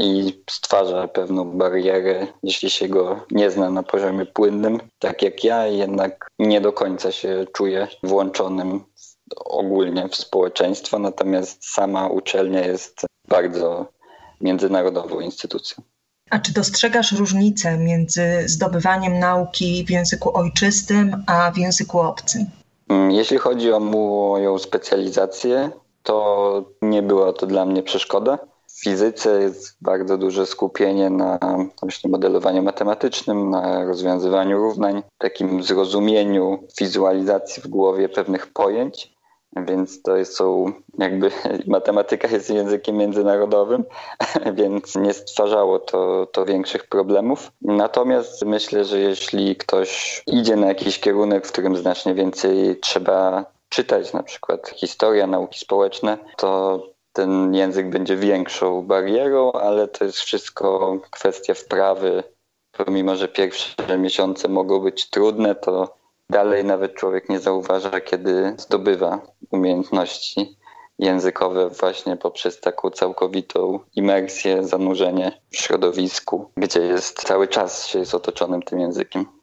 i 0.00 0.42
stwarza 0.50 1.08
pewną 1.08 1.44
barierę, 1.44 2.26
jeśli 2.42 2.70
się 2.70 2.88
go 2.88 3.26
nie 3.30 3.50
zna 3.50 3.70
na 3.70 3.82
poziomie 3.82 4.26
płynnym, 4.26 4.80
tak 4.98 5.22
jak 5.22 5.44
ja, 5.44 5.66
jednak 5.66 6.28
nie 6.38 6.60
do 6.60 6.72
końca 6.72 7.12
się 7.12 7.46
czuję 7.52 7.88
włączonym 8.02 8.80
ogólnie 9.36 10.08
w 10.08 10.16
społeczeństwo, 10.16 10.98
natomiast 10.98 11.64
sama 11.64 12.08
uczelnia 12.08 12.66
jest 12.66 13.06
bardzo 13.28 13.86
międzynarodową 14.40 15.20
instytucją. 15.20 15.82
A 16.30 16.38
czy 16.38 16.52
dostrzegasz 16.52 17.12
różnicę 17.12 17.78
między 17.78 18.22
zdobywaniem 18.46 19.18
nauki 19.18 19.84
w 19.86 19.90
języku 19.90 20.36
ojczystym, 20.36 21.24
a 21.26 21.50
w 21.50 21.58
języku 21.58 22.00
obcym? 22.00 22.46
Mm, 22.88 23.10
jeśli 23.10 23.38
chodzi 23.38 23.72
o 23.72 23.80
moją 23.80 24.58
specjalizację, 24.58 25.70
to 26.02 26.64
nie 26.82 27.02
była 27.02 27.32
to 27.32 27.46
dla 27.46 27.66
mnie 27.66 27.82
przeszkoda. 27.82 28.38
Fizyce 28.82 29.42
jest 29.42 29.76
bardzo 29.80 30.18
duże 30.18 30.46
skupienie 30.46 31.10
na 31.10 31.38
właśnie 31.82 32.10
modelowaniu 32.10 32.62
matematycznym, 32.62 33.50
na 33.50 33.84
rozwiązywaniu 33.84 34.58
równań, 34.58 35.02
takim 35.18 35.62
zrozumieniu, 35.62 36.58
wizualizacji 36.80 37.62
w 37.62 37.68
głowie 37.68 38.08
pewnych 38.08 38.46
pojęć. 38.46 39.12
Więc 39.56 40.02
to 40.02 40.24
są 40.24 40.72
jakby 40.98 41.30
matematyka 41.66 42.28
jest 42.28 42.50
językiem 42.50 42.96
międzynarodowym, 42.96 43.84
więc 44.60 44.96
nie 44.96 45.12
stwarzało 45.12 45.78
to, 45.78 46.26
to 46.26 46.44
większych 46.44 46.88
problemów. 46.88 47.52
Natomiast 47.62 48.44
myślę, 48.46 48.84
że 48.84 48.98
jeśli 48.98 49.56
ktoś 49.56 50.22
idzie 50.26 50.56
na 50.56 50.66
jakiś 50.66 51.00
kierunek, 51.00 51.46
w 51.46 51.52
którym 51.52 51.76
znacznie 51.76 52.14
więcej 52.14 52.80
trzeba 52.80 53.44
czytać 53.68 54.12
na 54.12 54.22
przykład 54.22 54.68
historia, 54.68 55.26
nauki 55.26 55.58
społeczne, 55.58 56.18
to 56.36 56.82
ten 57.12 57.54
język 57.54 57.90
będzie 57.90 58.16
większą 58.16 58.82
barierą, 58.82 59.52
ale 59.52 59.88
to 59.88 60.04
jest 60.04 60.18
wszystko 60.18 60.96
kwestia 61.10 61.54
wprawy. 61.54 62.22
Pomimo, 62.72 63.16
że 63.16 63.28
pierwsze 63.28 63.98
miesiące 63.98 64.48
mogą 64.48 64.80
być 64.80 65.10
trudne, 65.10 65.54
to 65.54 65.96
dalej 66.30 66.64
nawet 66.64 66.94
człowiek 66.94 67.28
nie 67.28 67.40
zauważa, 67.40 68.00
kiedy 68.00 68.54
zdobywa 68.58 69.20
umiejętności 69.50 70.56
językowe 70.98 71.68
właśnie 71.68 72.16
poprzez 72.16 72.60
taką 72.60 72.90
całkowitą 72.90 73.80
imersję, 73.96 74.64
zanurzenie 74.64 75.40
w 75.50 75.56
środowisku, 75.56 76.50
gdzie 76.56 76.80
jest 76.80 77.22
cały 77.22 77.48
czas 77.48 77.86
się 77.86 77.98
jest 77.98 78.14
otoczonym 78.14 78.62
tym 78.62 78.80
językiem. 78.80 79.39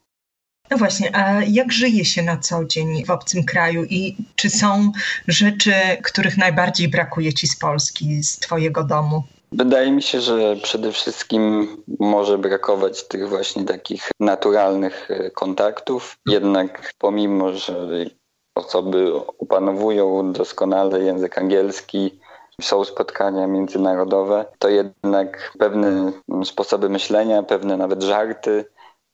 No 0.71 0.77
właśnie, 0.77 1.15
a 1.15 1.43
jak 1.43 1.71
żyje 1.71 2.05
się 2.05 2.23
na 2.23 2.37
co 2.37 2.65
dzień 2.65 3.05
w 3.05 3.11
obcym 3.11 3.43
kraju 3.43 3.83
i 3.83 4.15
czy 4.35 4.49
są 4.49 4.91
rzeczy, 5.27 5.73
których 6.03 6.37
najbardziej 6.37 6.87
brakuje 6.87 7.33
ci 7.33 7.47
z 7.47 7.59
Polski, 7.59 8.23
z 8.23 8.39
twojego 8.39 8.83
domu? 8.83 9.23
Wydaje 9.51 9.91
mi 9.91 10.01
się, 10.01 10.21
że 10.21 10.55
przede 10.63 10.91
wszystkim 10.91 11.67
może 11.99 12.37
brakować 12.37 13.07
tych 13.07 13.29
właśnie 13.29 13.65
takich 13.65 14.09
naturalnych 14.19 15.11
e, 15.11 15.31
kontaktów. 15.31 16.17
Jednak 16.25 16.93
pomimo, 16.97 17.53
że 17.53 18.05
osoby 18.55 19.11
opanowują 19.39 20.33
doskonale 20.33 20.99
język 20.99 21.37
angielski, 21.37 22.19
są 22.61 22.85
spotkania 22.85 23.47
międzynarodowe, 23.47 24.45
to 24.59 24.69
jednak 24.69 25.53
pewne 25.59 26.11
sposoby 26.43 26.89
myślenia, 26.89 27.43
pewne 27.43 27.77
nawet 27.77 28.03
żarty 28.03 28.65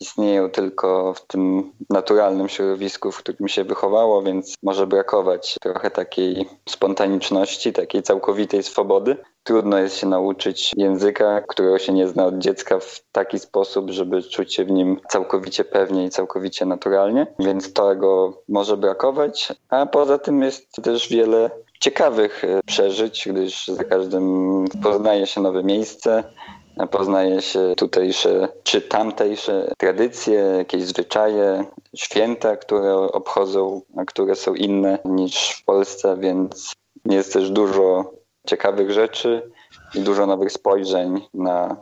istnieją 0.03 0.49
tylko 0.49 1.13
w 1.13 1.27
tym 1.27 1.71
naturalnym 1.89 2.49
środowisku, 2.49 3.11
w 3.11 3.17
którym 3.17 3.47
się 3.47 3.63
wychowało, 3.63 4.21
więc 4.21 4.55
może 4.63 4.87
brakować 4.87 5.55
trochę 5.61 5.91
takiej 5.91 6.49
spontaniczności, 6.69 7.73
takiej 7.73 8.03
całkowitej 8.03 8.63
swobody. 8.63 9.17
Trudno 9.43 9.77
jest 9.79 9.97
się 9.97 10.07
nauczyć 10.07 10.71
języka, 10.77 11.41
którego 11.41 11.79
się 11.79 11.93
nie 11.93 12.07
zna 12.07 12.25
od 12.25 12.37
dziecka 12.37 12.79
w 12.79 13.03
taki 13.11 13.39
sposób, 13.39 13.89
żeby 13.91 14.23
czuć 14.23 14.53
się 14.53 14.65
w 14.65 14.71
nim 14.71 14.99
całkowicie 15.09 15.63
pewnie 15.63 16.05
i 16.05 16.09
całkowicie 16.09 16.65
naturalnie, 16.65 17.27
więc 17.39 17.73
tego 17.73 18.41
może 18.49 18.77
brakować. 18.77 19.53
A 19.69 19.85
poza 19.85 20.17
tym 20.17 20.41
jest 20.41 20.71
też 20.71 21.09
wiele 21.09 21.49
ciekawych 21.79 22.43
e, 22.43 22.59
przeżyć, 22.65 23.27
gdyż 23.31 23.67
za 23.67 23.83
każdym 23.83 24.65
poznaje 24.83 25.27
się 25.27 25.41
nowe 25.41 25.63
miejsce, 25.63 26.23
poznaje 26.91 27.41
się 27.41 27.73
tutejsze 27.77 28.49
czy 28.63 28.81
tamtejsze 28.81 29.73
tradycje, 29.77 30.33
jakieś 30.33 30.83
zwyczaje, 30.83 31.65
święta, 31.95 32.57
które 32.57 32.95
obchodzą, 32.95 33.81
a 33.97 34.05
które 34.05 34.35
są 34.35 34.53
inne 34.53 34.99
niż 35.05 35.49
w 35.49 35.65
Polsce, 35.65 36.17
więc 36.19 36.73
jest 37.05 37.33
też 37.33 37.51
dużo 37.51 38.11
ciekawych 38.47 38.91
rzeczy 38.91 39.51
i 39.95 39.99
dużo 39.99 40.25
nowych 40.25 40.51
spojrzeń 40.51 41.21
na 41.33 41.75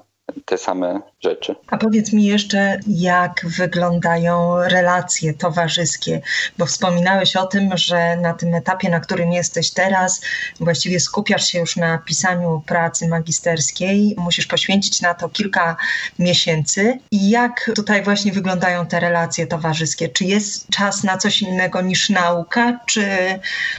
te 0.45 0.57
same 0.57 1.01
rzeczy. 1.19 1.55
A 1.67 1.77
powiedz 1.77 2.13
mi 2.13 2.25
jeszcze, 2.25 2.79
jak 2.87 3.45
wyglądają 3.57 4.55
relacje 4.57 5.33
towarzyskie, 5.33 6.21
bo 6.57 6.65
wspominałeś 6.65 7.35
o 7.35 7.45
tym, 7.45 7.77
że 7.77 8.17
na 8.17 8.33
tym 8.33 8.55
etapie, 8.55 8.89
na 8.89 8.99
którym 8.99 9.31
jesteś 9.31 9.71
teraz, 9.71 10.21
właściwie 10.59 10.99
skupiasz 10.99 11.47
się 11.47 11.59
już 11.59 11.75
na 11.75 11.97
pisaniu 11.97 12.63
pracy 12.65 13.07
magisterskiej, 13.07 14.15
musisz 14.17 14.47
poświęcić 14.47 15.01
na 15.01 15.13
to 15.13 15.29
kilka 15.29 15.75
miesięcy. 16.19 16.99
I 17.11 17.29
jak 17.29 17.71
tutaj 17.75 18.03
właśnie 18.03 18.31
wyglądają 18.31 18.85
te 18.85 18.99
relacje 18.99 19.47
towarzyskie? 19.47 20.09
Czy 20.09 20.25
jest 20.25 20.69
czas 20.69 21.03
na 21.03 21.17
coś 21.17 21.41
innego 21.41 21.81
niż 21.81 22.09
nauka, 22.09 22.79
czy, 22.85 23.05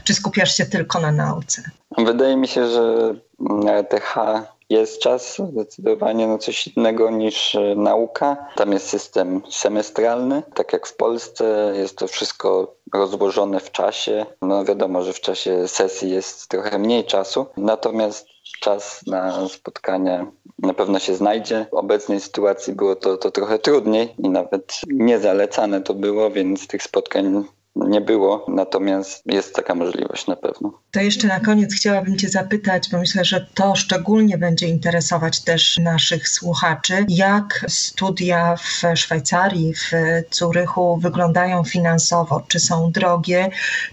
czy 0.05 0.15
skupiasz 0.15 0.57
się 0.57 0.67
tylko 0.67 1.01
na 1.01 1.13
nauce? 1.13 1.63
Wydaje 1.99 2.37
mi 2.37 2.49
się, 2.49 2.69
że 2.69 3.15
na 3.41 3.73
ETH 3.73 4.15
jest 4.73 5.01
czas 5.01 5.39
zdecydowanie 5.53 6.27
na 6.27 6.39
coś 6.39 6.67
innego 6.67 7.11
niż 7.11 7.55
e, 7.55 7.75
nauka. 7.77 8.37
Tam 8.57 8.73
jest 8.73 8.89
system 8.89 9.43
semestralny, 9.51 10.43
tak 10.55 10.73
jak 10.73 10.87
w 10.87 10.97
Polsce. 10.97 11.73
Jest 11.77 11.99
to 11.99 12.09
wszystko 12.09 12.75
rozłożone 12.95 13.61
w 13.61 13.71
czasie. 13.71 14.27
No 14.43 14.65
wiadomo, 14.65 15.03
że 15.03 15.13
w 15.13 15.21
czasie 15.21 15.69
sesji 15.69 16.11
jest 16.11 16.49
trochę 16.49 16.79
mniej 16.79 17.05
czasu, 17.05 17.47
natomiast 17.57 18.27
czas 18.61 19.07
na 19.07 19.49
spotkania 19.49 20.27
na 20.59 20.75
pewno 20.75 20.99
się 20.99 21.15
znajdzie. 21.15 21.67
W 21.71 21.75
obecnej 21.75 22.21
sytuacji 22.21 22.75
było 22.75 22.97
to, 22.97 23.17
to 23.17 23.31
trochę 23.31 23.59
trudniej 23.59 24.15
i 24.19 24.29
nawet 24.29 24.81
niezalecane 24.89 25.81
to 25.81 25.95
było, 25.95 26.31
więc 26.31 26.67
tych 26.67 26.83
spotkań 26.83 27.45
nie 27.77 28.01
było, 28.01 28.47
natomiast 28.49 29.23
jest 29.27 29.55
taka 29.55 29.75
możliwość 29.75 30.27
na 30.27 30.37
pewno. 30.37 30.73
To 30.91 31.01
jeszcze 31.01 31.29
na 31.29 31.41
koniec 31.41 31.75
chciałabym 31.75 32.19
Cię 32.19 32.29
zapytać, 32.29 32.89
bo 32.91 32.99
myślę, 32.99 33.25
że 33.25 33.47
to 33.55 33.77
szczególnie 33.77 34.39
będzie 34.39 34.67
interesować 34.67 35.41
też 35.41 35.79
naszych 35.79 36.29
słuchaczy, 36.29 37.07
jak 37.09 37.65
studia 37.69 38.57
w 38.57 38.99
Szwajcarii, 38.99 39.75
w 39.75 39.91
Zurychu 40.31 40.97
wyglądają 40.97 41.65
finansowo? 41.65 42.43
Czy 42.49 42.61
są 42.61 42.91
drogie, 42.91 43.51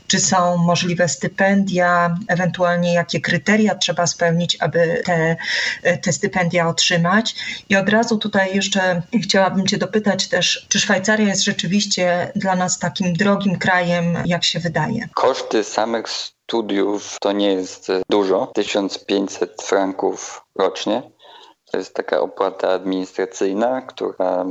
czy 0.08 0.20
są 0.20 0.58
możliwe 0.58 1.08
stypendia, 1.08 2.18
ewentualnie 2.28 2.94
jakie 2.94 3.22
kryteria 3.22 3.76
trzeba 3.76 4.08
spełnić, 4.08 4.58
aby 4.60 5.02
te, 5.06 5.38
te 6.02 6.14
stypendia 6.14 6.68
otrzymać? 6.68 7.36
I 7.70 7.76
od 7.76 7.90
razu 7.90 8.18
tutaj 8.18 8.56
jeszcze 8.56 9.02
chciałabym 9.24 9.68
Cię 9.68 9.78
dopytać 9.78 10.28
też, 10.28 10.66
czy 10.70 10.80
Szwajcaria 10.80 11.28
jest 11.28 11.44
rzeczywiście 11.44 12.32
dla 12.36 12.56
nas 12.56 12.80
takim 12.80 13.14
drogim 13.14 13.56
krajem, 13.56 13.69
krajem, 13.70 14.18
jak 14.26 14.44
się 14.44 14.60
wydaje. 14.60 15.10
Koszty 15.14 15.64
samych 15.64 16.10
studiów 16.10 17.18
to 17.22 17.32
nie 17.32 17.54
jest 17.54 17.92
dużo, 18.10 18.52
1500 18.54 19.62
franków 19.62 20.46
rocznie. 20.56 21.12
To 21.72 21.78
jest 21.78 21.94
taka 21.94 22.20
opłata 22.20 22.70
administracyjna, 22.70 23.82
która 23.82 24.46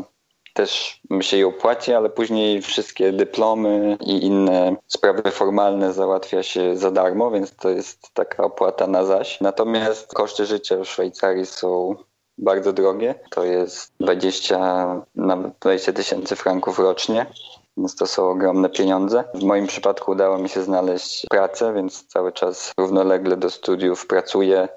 też 0.54 1.00
się 1.20 1.36
jej 1.36 1.44
opłaci, 1.44 1.92
ale 1.92 2.10
później 2.10 2.62
wszystkie 2.62 3.12
dyplomy 3.12 3.96
i 4.00 4.26
inne 4.26 4.76
sprawy 4.86 5.30
formalne 5.30 5.92
załatwia 5.92 6.42
się 6.42 6.76
za 6.76 6.90
darmo, 6.90 7.30
więc 7.30 7.56
to 7.56 7.70
jest 7.70 8.14
taka 8.14 8.42
opłata 8.44 8.86
na 8.86 9.04
zaś. 9.04 9.40
Natomiast 9.40 10.14
koszty 10.14 10.46
życia 10.46 10.76
w 10.76 10.84
Szwajcarii 10.84 11.46
są 11.46 11.96
bardzo 12.38 12.72
drogie. 12.72 13.14
To 13.30 13.44
jest 13.44 13.92
20 14.00 15.02
nawet 15.14 15.52
20 15.60 15.92
tysięcy 15.92 16.36
franków 16.36 16.78
rocznie 16.78 17.26
więc 17.78 17.96
to 17.96 18.06
są 18.06 18.30
ogromne 18.30 18.68
pieniądze. 18.68 19.24
W 19.34 19.42
moim 19.42 19.66
przypadku 19.66 20.10
udało 20.10 20.38
mi 20.38 20.48
się 20.48 20.62
znaleźć 20.62 21.26
pracę, 21.30 21.74
więc 21.74 22.06
cały 22.06 22.32
czas 22.32 22.72
równolegle 22.78 23.36
do 23.36 23.50
studiów 23.50 24.06
pracuję. 24.06 24.68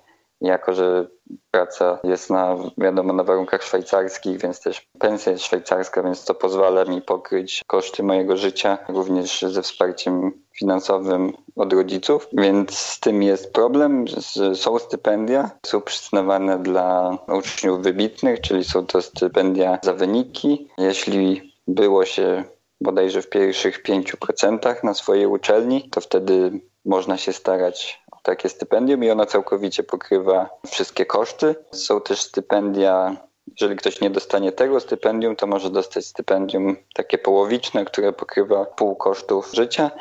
Jako, 0.41 0.73
że 0.73 1.07
praca 1.51 1.99
jest 2.03 2.29
na, 2.29 2.55
wiadomo, 2.77 3.13
na 3.13 3.23
warunkach 3.23 3.63
szwajcarskich, 3.63 4.41
więc 4.41 4.61
też 4.61 4.87
pensja 4.99 5.31
jest 5.31 5.43
szwajcarska, 5.43 6.03
więc 6.03 6.25
to 6.25 6.35
pozwala 6.35 6.85
mi 6.85 7.01
pokryć 7.01 7.63
koszty 7.67 8.03
mojego 8.03 8.37
życia, 8.37 8.77
również 8.89 9.41
ze 9.41 9.61
wsparciem 9.61 10.31
finansowym 10.59 11.33
od 11.55 11.73
rodziców, 11.73 12.27
więc 12.33 12.77
z 12.77 12.99
tym 12.99 13.23
jest 13.23 13.53
problem. 13.53 14.05
Są 14.53 14.79
stypendia, 14.79 15.49
są 15.65 15.81
przyznawane 15.81 16.59
dla 16.59 17.17
uczniów 17.27 17.81
wybitnych, 17.81 18.41
czyli 18.41 18.63
są 18.63 18.85
to 18.85 19.01
stypendia 19.01 19.79
za 19.83 19.93
wyniki. 19.93 20.67
Jeśli 20.77 21.53
było 21.67 22.05
się 22.05 22.43
bodajże 22.81 23.21
w 23.21 23.29
pierwszych 23.29 23.83
5% 23.83 24.83
na 24.83 24.93
swojej 24.93 25.25
uczelni, 25.25 25.89
to 25.89 26.01
wtedy 26.01 26.51
można 26.85 27.17
się 27.17 27.33
starać 27.33 28.03
o 28.11 28.17
takie 28.23 28.49
stypendium 28.49 29.03
i 29.03 29.09
ono 29.09 29.25
całkowicie 29.25 29.83
pokrywa 29.83 30.49
wszystkie 30.67 31.05
koszty. 31.05 31.55
Są 31.71 32.01
też 32.01 32.21
stypendia 32.21 33.15
jeżeli 33.47 33.75
ktoś 33.75 34.01
nie 34.01 34.09
dostanie 34.09 34.51
tego 34.51 34.79
stypendium, 34.79 35.35
to 35.35 35.47
może 35.47 35.69
dostać 35.69 36.05
stypendium 36.05 36.75
takie 36.93 37.17
połowiczne, 37.17 37.85
które 37.85 38.13
pokrywa 38.13 38.65
pół 38.65 38.95
kosztów 38.95 39.51
życia. 39.53 39.91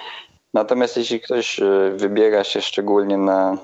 Natomiast 0.55 0.97
jeśli 0.97 1.21
ktoś 1.21 1.61
e, 1.61 1.93
wybiera 1.97 2.45
się 2.45 2.61
szczególnie 2.61 3.19
na 3.19 3.59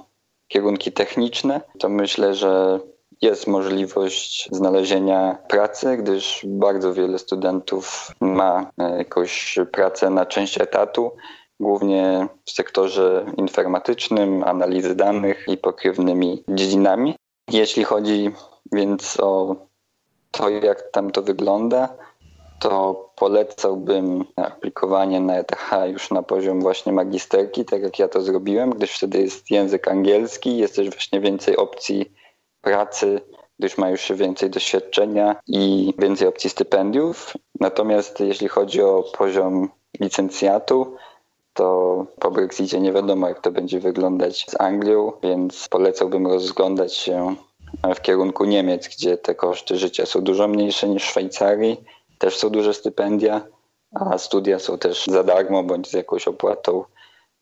kierunki 0.49 0.93
techniczne, 0.93 1.61
to 1.79 1.89
myślę, 1.89 2.35
że 2.35 2.81
jest 3.23 3.47
możliwość 3.47 4.49
znalezienia 4.53 5.39
pracy, 5.49 5.97
gdyż 5.97 6.41
bardzo 6.49 6.95
wiele 6.95 7.19
studentów 7.19 8.11
ma 8.21 8.71
e, 8.79 8.99
jakąś 8.99 9.59
pracę 9.73 10.11
na 10.11 10.27
część 10.27 10.61
etatu, 10.61 11.13
głównie 11.61 12.29
w 12.45 12.51
sektorze 12.51 13.27
informatycznym, 13.37 14.45
analizy 14.45 14.95
danych 14.95 15.45
i 15.49 15.57
pokrewnymi 15.57 16.45
dziedzinami. 16.49 17.15
Jeśli 17.51 17.85
chodzi 17.85 18.31
więc 18.73 19.21
o 19.21 19.57
to, 20.31 20.49
jak 20.49 20.91
tam 20.91 21.11
to 21.11 21.23
wygląda, 21.23 21.89
to 22.59 23.11
polecałbym 23.17 24.25
aplikowanie 24.37 25.21
na 25.21 25.37
ETH 25.39 25.71
już 25.87 26.11
na 26.11 26.23
poziom 26.23 26.61
właśnie 26.61 26.93
magisterki, 26.93 27.65
tak 27.65 27.83
jak 27.83 27.99
ja 27.99 28.09
to 28.09 28.23
zrobiłem, 28.23 28.71
gdyż 28.71 28.93
wtedy 28.93 29.23
jest 29.23 29.51
język 29.51 29.89
angielski, 29.89 30.59
jest 30.59 30.77
też 30.77 30.91
właśnie 30.91 31.21
więcej 31.21 31.57
opcji 31.57 32.13
pracy, 32.67 33.21
gdyż 33.59 33.79
ma 33.79 33.91
już 33.91 34.13
więcej 34.13 34.51
doświadczenia 34.51 35.37
i 35.47 35.95
więcej 35.99 36.29
opcji 36.29 36.51
stypendiów. 36.51 37.33
Natomiast 37.61 38.21
jeśli 38.21 38.49
chodzi 38.49 38.83
o 38.83 39.05
poziom 39.19 39.69
licencjatu, 40.01 40.97
to 41.55 42.07
po 42.19 42.31
Brexicie 42.31 42.81
nie 42.81 42.93
wiadomo, 42.93 43.29
jak 43.29 43.41
to 43.41 43.51
będzie 43.53 43.81
wyglądać 43.81 44.47
z 44.49 44.61
Anglią, 44.61 45.13
więc 45.23 45.69
polecałbym 45.69 46.27
rozglądać 46.27 46.95
się 46.95 47.37
w 47.97 48.01
kierunku 48.01 48.45
Niemiec, 48.45 48.89
gdzie 48.89 49.19
te 49.19 49.35
koszty 49.35 49.77
życia 49.77 50.07
są 50.07 50.21
dużo 50.21 50.49
mniejsze 50.49 50.89
niż 50.89 51.03
w 51.03 51.07
Szwajcarii. 51.07 51.85
Też 52.19 52.37
są 52.37 52.51
duże 52.51 52.75
stypendia, 52.75 53.47
a 53.95 54.19
studia 54.19 54.59
są 54.59 54.79
też 54.79 55.07
za 55.07 55.25
darmo 55.25 55.63
bądź 55.63 55.91
z 55.91 55.93
jakąś 55.93 56.29
opłatą 56.29 56.85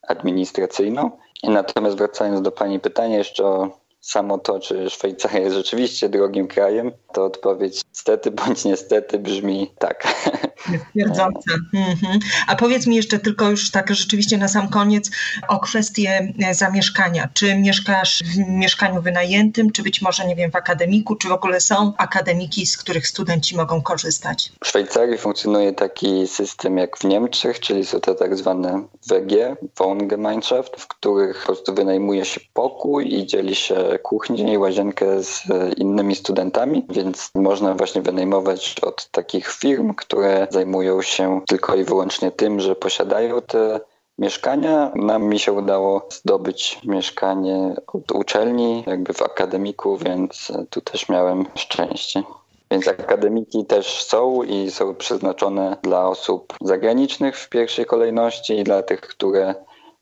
administracyjną. 0.09 1.11
Natomiast 1.43 1.97
wracając 1.97 2.43
do 2.43 2.53
Pani 2.53 2.81
pytania 2.81 3.19
jeszcze 3.19 3.47
o 3.47 3.84
samo 4.05 4.39
to, 4.39 4.61
czy 4.61 4.91
Szwajcaria 4.91 5.41
jest 5.41 5.57
rzeczywiście 5.57 6.09
drogim 6.09 6.49
krajem, 6.49 6.93
to 7.13 7.25
odpowiedź 7.25 7.83
stety 7.93 8.31
bądź 8.31 8.65
niestety 8.65 9.19
brzmi 9.19 9.75
tak. 9.79 10.05
Twierdząca. 10.91 11.55
Mhm. 11.75 12.19
A 12.47 12.57
powiedz 12.57 12.87
mi 12.87 12.97
jeszcze 12.97 13.19
tylko 13.19 13.51
już 13.51 13.71
tak 13.71 13.95
rzeczywiście 13.95 14.39
na 14.39 14.49
sam 14.49 14.69
koniec 14.69 15.11
o 15.49 15.61
kwestię 15.61 16.33
e, 16.45 16.55
zamieszkania. 16.55 17.29
Czy 17.35 17.57
mieszkasz 17.57 18.23
w 18.23 18.39
mieszkaniu 18.39 19.03
wynajętym, 19.03 19.73
czy 19.73 19.83
być 19.83 20.03
może, 20.03 20.27
nie 20.27 20.37
wiem, 20.37 20.51
w 20.51 20.57
akademiku, 20.57 21.17
czy 21.17 21.29
w 21.29 21.33
ogóle 21.33 21.61
są 21.61 21.93
akademiki, 21.99 22.67
z 22.67 22.77
których 22.77 23.07
studenci 23.07 23.57
mogą 23.57 23.83
korzystać? 23.83 24.53
W 24.65 24.69
Szwajcarii 24.69 25.19
funkcjonuje 25.19 25.73
taki 25.73 26.27
system 26.27 26.79
jak 26.79 26.99
w 26.99 27.05
Niemczech, 27.05 27.61
czyli 27.61 27.87
są 27.87 28.01
to 28.01 28.15
tak 28.15 28.37
zwane 28.37 28.85
WG, 29.07 29.57
Wohngemeinschaft, 29.79 30.81
w 30.81 30.87
których 30.89 31.41
po 31.41 31.47
prostu 31.47 31.75
wynajmuje 31.75 32.25
się 32.25 32.41
pokój 32.53 33.15
i 33.15 33.27
dzieli 33.27 33.55
się 33.55 33.99
kuchnię 34.03 34.53
i 34.53 34.59
łazienkę 34.59 35.23
z 35.23 35.43
innymi 35.77 36.17
studentami, 36.17 36.87
więc 36.91 37.31
można 37.35 37.75
właśnie 37.75 38.03
wynajmować 38.03 38.77
od 38.83 39.11
takich 39.11 39.53
firm, 39.53 39.95
które 39.95 40.47
zajmują 40.55 41.03
się 41.03 41.41
tylko 41.49 41.75
i 41.75 41.85
wyłącznie 41.85 42.31
tym, 42.31 42.61
że 42.61 42.77
posiadają 42.77 43.43
te 43.43 43.81
mieszkania. 44.19 44.93
Nam 44.95 45.25
mi 45.25 45.39
się 45.39 45.53
udało 45.53 46.09
zdobyć 46.11 46.81
mieszkanie 46.85 47.75
od 47.87 48.13
uczelni, 48.13 48.85
jakby 48.87 49.13
w 49.13 49.23
akademiku, 49.23 49.97
więc 49.97 50.53
tu 50.71 50.81
też 50.81 51.09
miałem 51.09 51.47
szczęście. 51.55 52.23
Więc 52.71 52.89
akademiki 52.89 53.65
też 53.65 54.05
są 54.05 54.43
i 54.43 54.71
są 54.71 54.95
przeznaczone 54.95 55.77
dla 55.83 56.09
osób 56.09 56.55
zagranicznych 56.61 57.39
w 57.39 57.49
pierwszej 57.49 57.85
kolejności 57.85 58.59
i 58.59 58.65
dla 58.65 58.83
tych, 58.83 59.01
które 59.01 59.55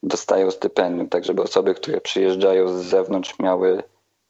dostają 0.02 0.50
stypendium, 0.50 1.08
tak 1.08 1.24
żeby 1.24 1.42
osoby, 1.42 1.74
które 1.74 2.00
przyjeżdżają 2.00 2.68
z 2.68 2.84
zewnątrz 2.84 3.38
miały 3.38 3.82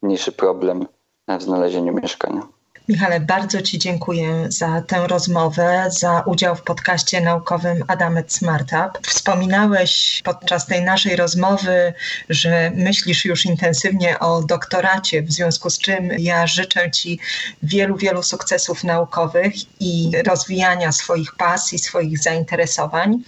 mniejszy 0.02 0.32
problem 0.32 0.86
w 1.28 1.42
znalezieniu 1.42 1.92
mieszkania. 1.92 2.61
Michale, 2.88 3.20
bardzo 3.20 3.62
Ci 3.62 3.78
dziękuję 3.78 4.46
za 4.48 4.82
tę 4.82 5.06
rozmowę, 5.08 5.84
za 5.90 6.20
udział 6.20 6.56
w 6.56 6.62
podcaście 6.62 7.20
naukowym 7.20 7.84
Adamet 7.88 8.32
Smartup. 8.32 9.06
Wspominałeś 9.06 10.20
podczas 10.24 10.66
tej 10.66 10.82
naszej 10.82 11.16
rozmowy, 11.16 11.94
że 12.28 12.72
myślisz 12.74 13.24
już 13.24 13.44
intensywnie 13.44 14.18
o 14.18 14.42
doktoracie, 14.42 15.22
w 15.22 15.32
związku 15.32 15.70
z 15.70 15.78
czym 15.78 16.10
ja 16.18 16.46
życzę 16.46 16.90
Ci 16.90 17.18
wielu, 17.62 17.96
wielu 17.96 18.22
sukcesów 18.22 18.84
naukowych 18.84 19.52
i 19.80 20.10
rozwijania 20.26 20.92
swoich 20.92 21.34
pasji, 21.34 21.78
swoich 21.78 22.18
zainteresowań. 22.18 23.18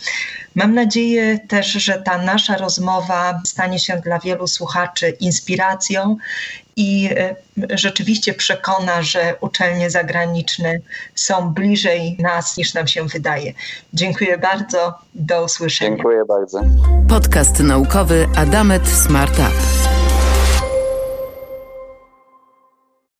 Mam 0.54 0.74
nadzieję 0.74 1.38
też, 1.38 1.66
że 1.66 2.02
ta 2.02 2.18
nasza 2.18 2.56
rozmowa 2.56 3.40
stanie 3.46 3.78
się 3.78 3.96
dla 3.96 4.18
wielu 4.18 4.46
słuchaczy 4.46 5.10
inspiracją 5.10 6.16
i 6.76 7.10
e, 7.16 7.36
rzeczywiście 7.70 8.34
przekona, 8.34 9.02
że 9.02 9.34
uczelnie 9.40 9.90
zagraniczne 9.90 10.78
są 11.14 11.54
bliżej 11.54 12.16
nas 12.20 12.56
niż 12.56 12.74
nam 12.74 12.86
się 12.86 13.06
wydaje. 13.06 13.52
Dziękuję 13.92 14.38
bardzo. 14.38 14.94
Do 15.14 15.44
usłyszenia. 15.44 15.90
Dziękuję 15.90 16.24
bardzo. 16.28 16.60
Podcast 17.08 17.60
naukowy 17.60 18.26
Adamet 18.36 18.88
Smart 18.88 19.38
Up. 19.38 19.93